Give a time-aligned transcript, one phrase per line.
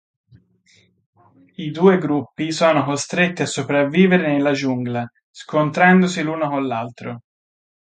[1.57, 7.21] I due gruppi sono costretti a sopravvivere nella giungla scontrandosi l'uno con l'altro.